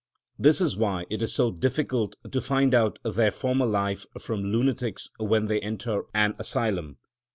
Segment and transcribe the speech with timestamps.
[0.39, 5.11] This is why it is so difficult to find out their former life from lunatics
[5.19, 6.97] when they enter an asylum.